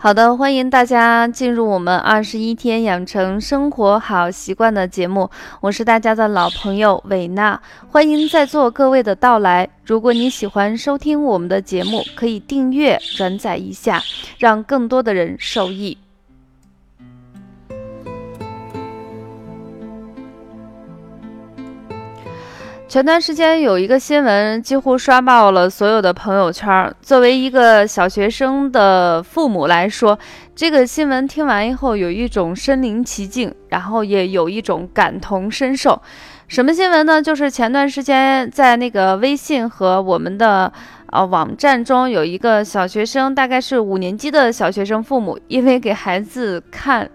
[0.00, 5.28] 好的，欢迎大家进入我们二十一天养成生活好习惯的节目，
[5.60, 7.60] 我是大家的老朋友韦娜，
[7.90, 9.68] 欢迎在座各位的到来。
[9.84, 14.00] 如果你喜欢收听我们的节目，可以订阅、转载一下，
[14.38, 15.98] 让更多的人受益。
[22.88, 26.90] 前段时间有一个新闻，几乎刷爆了所有的朋友圈。
[27.02, 30.18] 作为一个小学生的父母来说，
[30.56, 36.00] 这个新闻听完以后，有一种身临其境，然后也有一种感同身受。
[36.46, 37.20] 什么新闻呢？
[37.20, 40.72] 就是前段时间在那个微信和我们的
[41.12, 47.10] 呃网站中，有一个小学生，大概是五年级的小学生，父母因为给孩子看，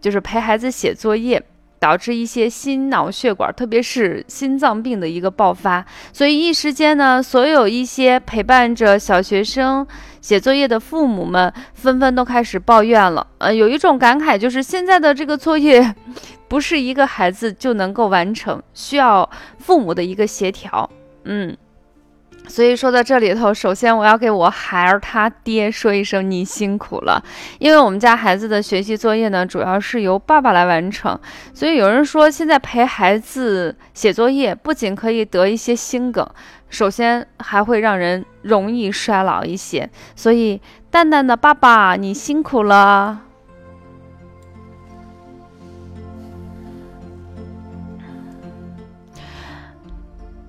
[0.00, 1.42] 就是陪孩子写作业。
[1.78, 9.86] 导致一些心脑血管，特别是心脏病的一个爆发，所以一时间呢，所有一些陪伴着小学生
[10.20, 13.26] 写作业的父母们，纷纷都开始抱怨了。
[13.38, 15.94] 呃，有一种感慨就是，现在的这个作业，
[16.48, 20.88] 不是一个孩子就能够完成，需要父母的一个协调。
[21.24, 21.56] 嗯。
[22.48, 27.22] 所以说到这里头，首先我要给我孩儿他爹说一声你辛苦了，
[27.58, 31.18] 因为我们家孩子的学习作业呢，主要是由爸爸来完成。
[31.52, 36.26] 所以有人说，现在陪孩子写作业不仅可以得一些心梗，
[36.70, 39.90] 首先还会让人容易衰老一些。
[40.14, 43.25] 所以蛋蛋的爸爸，你辛苦了。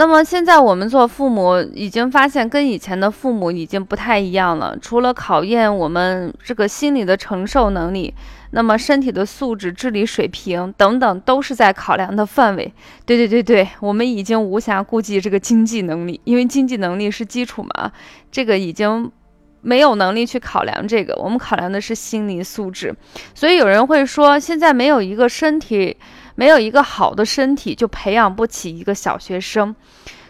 [0.00, 4.74] 那么现在我们做父母已经发现，跟以前的父母已经不太一样了。
[4.80, 8.14] 除了考验我们这个心理的承受能力，
[8.52, 12.72] 那么身体的素质、智力水平等等，都是在考量的范围。
[13.04, 17.92] 对对对对，我们已经无暇顾及这个经济能力，因为经济能力是基础嘛，
[18.32, 19.12] 这个已经
[19.60, 21.14] 没有能力去考量这个。
[21.16, 22.96] 我们考量的是心理素质。
[23.34, 25.98] 所以有人会说，现在没有一个身体。
[26.34, 29.74] 没有一个好的身体，就培养不起一个小学生。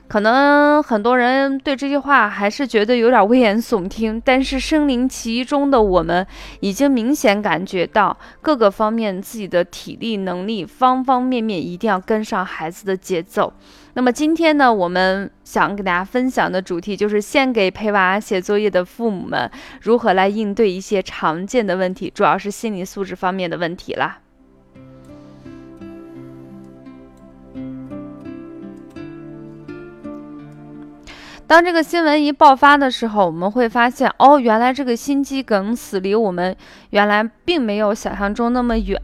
[0.09, 6.27] 可能很多人对这句话还是觉得有点危言耸听，但是身临其中的我们，
[6.59, 13.53] 已经明显感觉到各个方面自己的体力能力，方方面面一定要跟上孩子的节奏。
[13.95, 19.49] 那么今天呢，我们想给大家分享的主题就是献给陪娃写作业的父母们，
[19.83, 24.19] 如何来应对一些常见的问题，主要是心理素质方面的问题啦。
[31.51, 36.57] 当这个新闻一爆发的时候，我们会发现，哦，原来这个心肌梗死离我们
[36.91, 39.03] 原来并没有想象中那么远。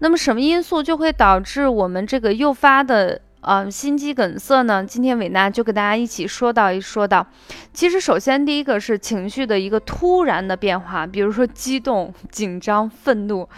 [0.00, 4.84] 那么，什么因素就会导致我们这个诱发的呃心肌梗塞呢？
[4.84, 7.24] 今天伟娜就跟大家一起说到一说到。
[7.72, 13.48] 其实，首先第一个是情绪的一个突然的变化，比如说激动、紧张、愤怒。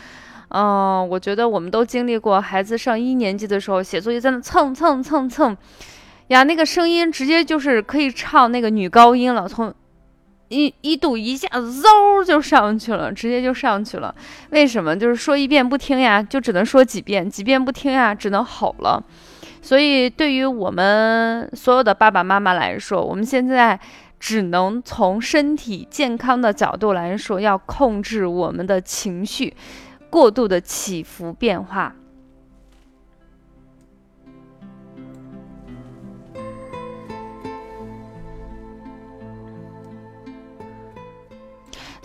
[0.48, 5.56] 嗯，我觉得我们都经历过，孩子上一年级的时候写作业在那蹭蹭蹭蹭。
[6.30, 9.74] 呀，那个声音直接就是可以唱那个女高音了，从
[10.48, 14.14] 一一度一下子嗖就上去了，直接就上去了。
[14.50, 14.96] 为什么？
[14.96, 19.02] 就是说一遍不听呀，就只能说几遍；几遍不听呀，只能吼了。
[19.60, 23.78] 所以，对于我们所有的爸爸妈妈来说，我们现在
[24.20, 29.52] 只能从身体健康的角度来说，要控制我们的情绪
[30.08, 31.94] 过度的起伏变化。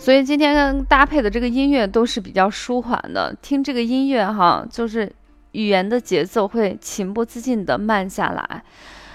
[0.06, 5.12] 所以今天搭配的这个音乐都是比较舒缓的，听这个音乐哈，就是
[5.50, 8.62] 语言的节奏会情不自禁的慢下来。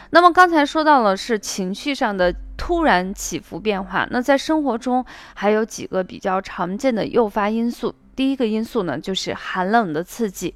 [0.10, 7.96] 那么刚才说到了是情绪上的突然起伏变化，那在生活中还有几个比较常见的诱发因素。
[8.14, 10.54] 第一个因素呢，就是寒冷的刺激。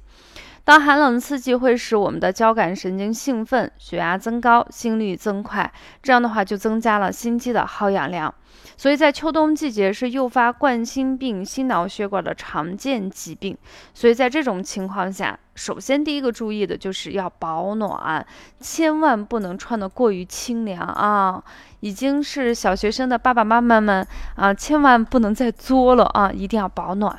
[0.66, 5.72] 当寒冷刺激会使我们的交感神经兴奋，血压增高，心率增快，
[6.02, 8.34] 这样的话就增加了心肌的耗氧量。
[8.76, 13.56] 所以在秋冬季节是诱发冠心病、心脑血管的常见疾病。
[13.94, 18.26] 所以在这种情况下，首先第一个注意的就是要保暖，
[18.58, 21.40] 千万不能穿得过于清凉啊！
[21.78, 24.04] 已经是小学生的爸爸妈妈们
[24.34, 27.16] 啊，千万不能再作了啊，一定要保暖。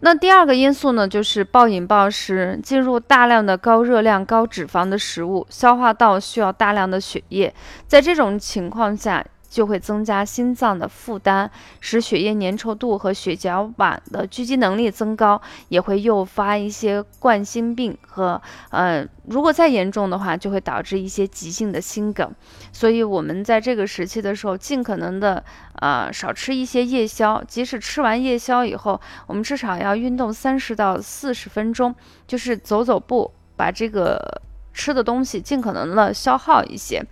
[0.00, 7.52] 那第二个因素呢，就是暴饮暴食，进入大量的高热量、高脂肪的食物，消化道需要大量的血液，
[7.86, 11.50] 在这种情况下，就会增加心脏的负担，
[11.80, 18.40] 使血液粘稠度和血小板的聚集能力增高，也会诱发一些冠心病和
[18.70, 22.30] 呃，如果再严重的话，就会导致一些急性的心梗。
[22.72, 25.42] 所以，我们在这个时期的时候，尽可能的
[25.80, 31.94] 呃少吃一些夜宵，即使吃完夜宵以后，我们至少要运动三十到四十分钟，
[32.26, 34.42] 就是走走步，把这个
[34.74, 37.02] 吃的东西尽可能的消耗一些。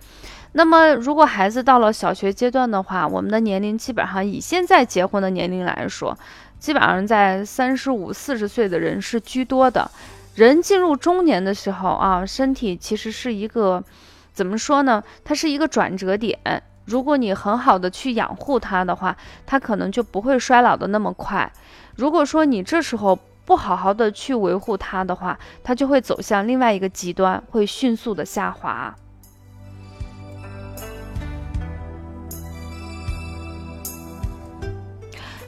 [0.57, 6.17] 那么，如果孩子到了小学阶段的话，我们的年龄基本上以现在结婚的年龄来说，
[6.59, 9.91] 基本上在三十五、四十岁的人是居多的。
[10.35, 13.83] 人进入中年的时候啊，身体其实是一个
[14.31, 15.03] 怎么说呢？
[15.25, 16.39] 它是一个转折点。
[16.85, 19.13] 如果你很好的去养护它的话，
[19.45, 21.51] 它可能就不会衰老的那么快。
[21.97, 28.95] 如果说你这时候不好好的去维护它的话，它就会走向另外一个极端，会迅速的下滑。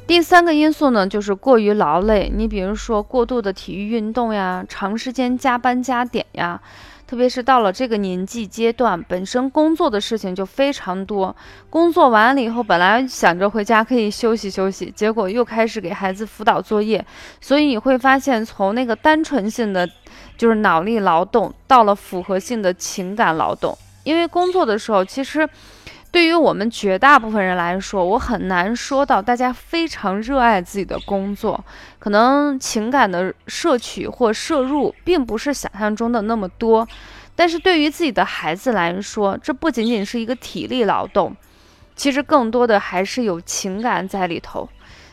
[0.07, 2.31] 第三个因素呢，就是过于劳累。
[2.33, 6.61] 你比如说过度的体育运动呀，长时间加班加点呀，
[7.05, 11.35] 特别是到了这个年纪阶段，本身工作的事情就非常多。
[11.69, 17.05] 工作完了以后，本来想着回家可以休息休息，结果又开始给孩子辅导作业，
[17.41, 19.85] 所以你会发现，从那个单纯性的
[20.37, 23.77] 就是脑力劳动，到了复合性的情感劳动。
[24.05, 25.47] 因为工作的时候，其实。
[26.17, 31.63] 对于我们绝大部分人来说，我很难说到大家非常热爱自己的工作，
[31.99, 36.87] 可能情感的摄取或摄入并不是想象中的那么多。
[37.35, 41.35] 但是对于自己的孩子来说，这不仅仅是一个体力劳动，
[41.95, 44.67] 其实更多的还是有情感在里头。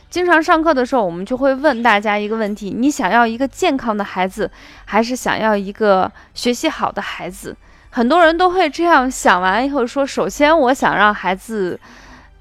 [0.09, 4.49] 经常上课的时候，我们就会问大家一个问题：你想要一个健康的孩子，
[4.85, 7.55] 还是想要一个学习好的孩子？
[7.95, 11.79] 很多人都会这样想完以后说：“首先，我想让孩子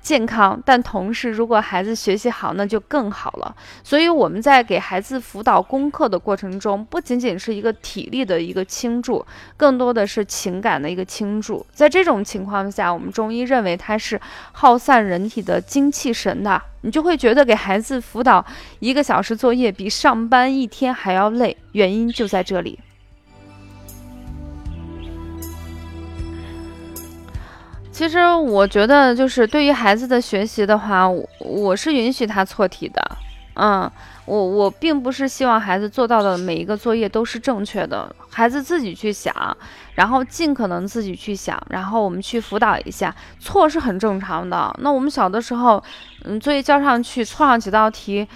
[0.02, 3.54] 健康，但同时，如果孩子学习好，那就更好了。”
[3.84, 9.24] 所以我们在给孩子辅导功课的过程中，不仅仅是一个体力的一个倾注，
[9.56, 11.64] 更多的是情感的一个倾注。
[11.72, 16.60] 在这种情况下，我们中医认为它是耗散人体的精气神的。
[16.80, 18.44] 你就会觉得给孩子辅导
[18.80, 22.80] 一个小时作业比上班一天还要累，原因就在这里。
[27.94, 33.00] 其实我觉得，就是对于孩子的学习的话，我我是允许他错题的。
[33.54, 33.88] 嗯，
[34.26, 39.32] 我我并不是希望孩子做到的每一个作业都是正确的，孩子自己去想，
[39.94, 44.74] 然后尽可能自己去想，然后我们去辅导一下，错是很正常的。
[44.80, 45.80] 那我们小的时候，
[46.24, 48.26] 嗯，作业交上去错上几道题，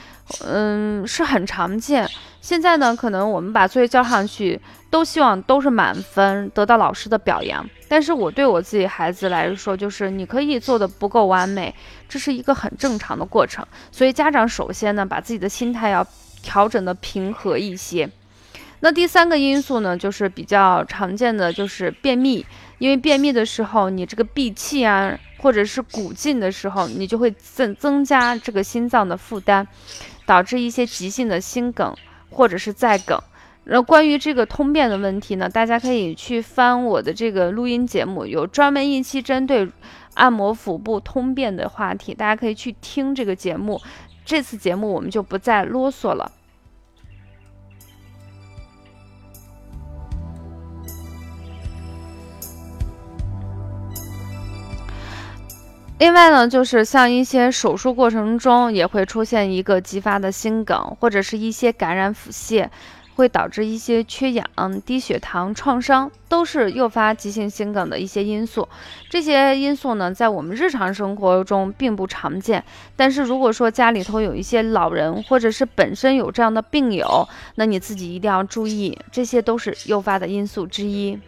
[0.44, 2.08] 嗯，是很常见。
[2.48, 4.58] 现在呢，可能我们把作业交上去。
[4.90, 7.62] 都希望都是满分，得到老师的表扬。
[7.88, 11.74] 但是我对我自己孩子来说，就是你可以做的不够完美，
[12.08, 13.62] 这是一个很正常的过程。
[13.92, 16.02] 所以家长首先呢，把自己的心态要
[16.42, 18.08] 调整的平和一些。
[18.80, 22.46] 那第三个因素呢，就是比较常见的就是便秘，
[22.78, 29.68] 因为便秘的时候，你这个闭气啊，或者是鼓劲的时候，你就会增增加这个心脏的负担，
[30.24, 31.94] 导致一些急性的心梗
[32.38, 33.20] 或者是在梗。
[33.64, 39.68] 然后关于这个通便的问题呢，大家可以去翻我的这个录音节目，有专门一期针对
[40.14, 43.80] 按摩腹部通便的话题，大家可以去听这个节目。
[44.24, 46.30] 这次节目我们就不再啰嗦了。
[55.98, 62.68] 另外呢，就是像一些手术过程中也会出现一个急发的心梗，或者是一些感染腹泻。
[63.16, 64.46] 会导致一些缺氧、
[64.86, 68.68] 低血糖、创伤，都是诱发急性心梗的一些因素。
[69.10, 72.62] 这些因素呢，在我们日常生活中并不常见。
[72.94, 81.18] 但是如果说家里头有一些老人，或者是本身有这样的病友，那你自己一定要注意，这些都是诱发的因素之一。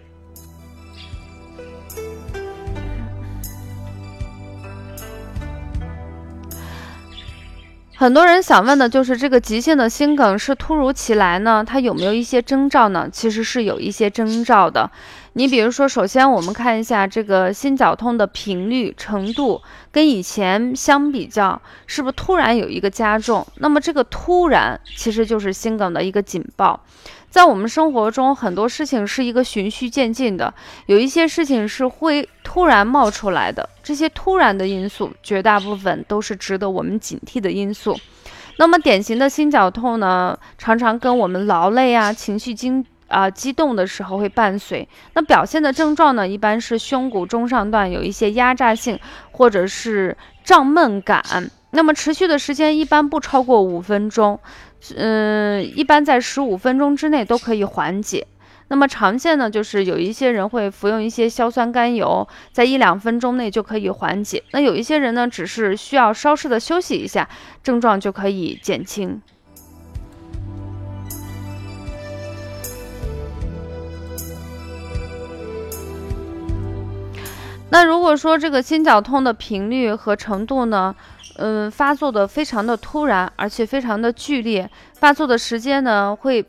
[8.01, 11.63] 很多人想问的就是这个急性的心梗是突如其来呢？
[11.63, 13.07] 它有没有一些征兆呢？
[13.13, 14.91] 其实是有一些征兆的。
[15.35, 19.61] 你比如说，首先我们看一下这个心绞痛的频率程度，
[19.93, 23.47] 跟以前相比较，是不是突然有一个加重？
[23.57, 26.83] 那么这个突然其实就是心梗的一个警报。
[27.31, 30.53] 在我们生活中，很多事情是一个循序渐进的，
[30.87, 33.67] 有一些事情是会突然冒出来的。
[33.83, 37.97] 这些突然的因素，绝大部分都是值得我们警惕的因素。
[38.57, 44.87] 那么，典型的心绞痛呢，常常跟我们劳累啊、情绪激啊激动的时候会伴随。
[45.15, 48.99] 那表现的症状呢，一般是胸骨中上段有一些压榨性，
[49.31, 51.23] 或者是胀闷感。
[51.71, 54.39] 那么持续的时间一般不超过五分钟，
[54.97, 58.27] 嗯，一般在十五分钟之内都可以缓解。
[58.69, 64.43] 那么常见呢，就是有一些人会服用一些硝酸甘油，在一两分钟内就可以缓解。
[64.53, 67.29] 那有一些人呢，只是需要稍事的休息一下，
[67.65, 69.21] 症状就可以减轻。
[77.71, 80.95] 那如果说这个心绞痛的频率和程度呢，
[81.37, 86.45] 嗯，发作的非常的突然，而且非常的剧烈，发作的时间呢，会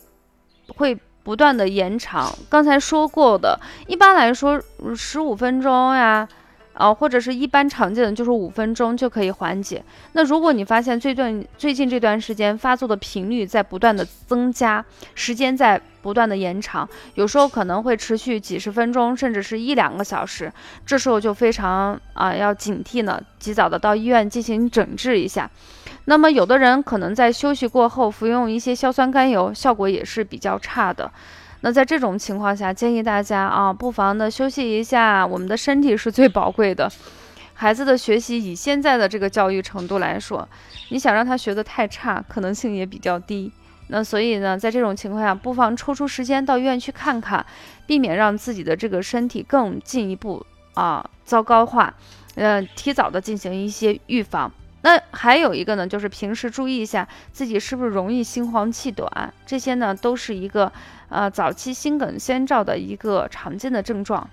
[0.75, 0.98] 会。
[1.24, 4.60] 不断的延长，刚才说过的，一般来说
[4.96, 6.28] 十五分钟呀，
[6.82, 9.84] 啊或者是一般常见的就是五分钟就可以缓解。
[10.14, 14.84] 那如果你发现最段最近这段时间发作的频率在不断的增加，
[15.14, 20.52] 时间在不断的延长，有时候可能会持续几十分钟，甚至是一两个小时，
[20.84, 25.50] 这时候就非常啊要警惕呢，及早的到医院进行诊治一下。
[26.06, 31.12] 那么，有的人可能在休息过后服用一些硝酸甘油，效果也是比较差的。
[31.62, 35.25] 那在这种情况下，建议大家啊，不妨的休息一下。
[35.25, 36.91] 我们的身体是最宝贵的。
[37.53, 40.48] 孩子的学习以现在的这个教育程度来说，
[40.89, 43.51] 你想让他学得太差，可能性也比较低。
[43.89, 47.46] 那所以呢，在这种情况下，不妨抽出时间到医院去看看，
[47.86, 51.94] 避免让自己的这个身体更进一步啊糟糕化。
[52.36, 54.51] 嗯，提早的进行一些预防。
[54.84, 60.72] 那还有一个呢，就是平时注意一下自己是不是容易心慌气短，这些呢都是一个
[61.10, 64.28] 呃早期心梗先兆的一个常见的症状。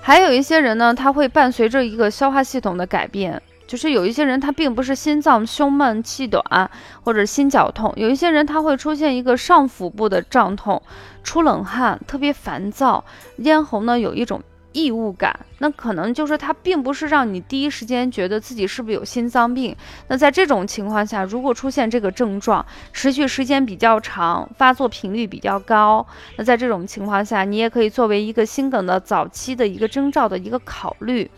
[0.00, 3.40] 还有一些人呢，他会伴随着一个消化系统的改变。
[3.74, 6.70] 就是有一些人他并不是心脏胸闷气短
[7.02, 10.80] 或者心绞痛，有一些人他会出现一个上腹部的胀痛、
[11.24, 13.04] 出冷汗、特别烦躁、
[13.38, 14.40] 咽喉呢有一种
[14.70, 19.74] 异物感，那可能就是他并不是让你第一时间觉得自己是不是有心脏病。
[20.06, 31.28] 那在这种情况下，如果出现这个症状，持续时间比较长，发作频率比较高，那在这种情况下，你也可以作为一个心梗的早期的一个征兆的一个考虑。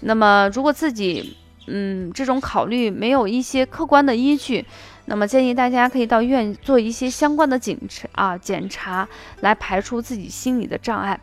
[0.00, 1.36] 那么如果自己
[1.68, 4.64] 嗯，这种考虑没有一些客观的依据，
[5.04, 9.08] 那么建议大家可以到医院做一些相关的检查啊检查，
[9.40, 11.20] 来排除自己心理的障碍。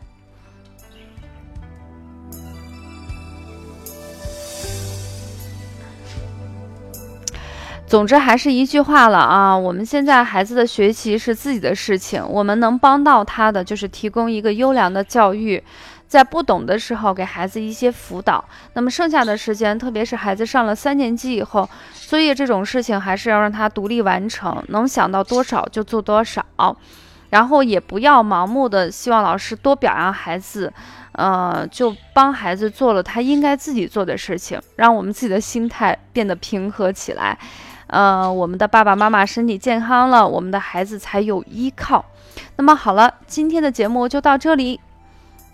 [7.88, 15.62] 总之还是一句话了啊，我们现在孩子的学习是自己的事情，我们能帮到他的就是提供一个优良的教育。
[16.08, 18.44] 在不懂的时候给孩子一些辅导，
[18.74, 26.44] 那么剩下的时间，特别是孩子上了三年级以后，作业这种事情还是要让他独立完成，能想到多少就做多少，
[27.30, 30.72] 然后也不要盲目的希望老师多表扬孩子，
[31.12, 37.36] 呃，就帮孩子做了他应该自己做的事情，让我们自己的心态变得平和起来，
[37.88, 42.04] 呃，我们的爸爸妈妈身体健康了，我们的孩子才有依靠。
[42.56, 44.80] 那么好了，今天的节目就到这里。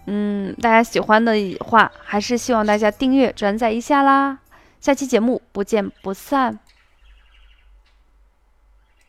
[0.06, 4.38] 嗯，大家喜欢的话，还是希望大家订阅、转载一下啦。
[4.80, 6.58] 下期节目不见不散。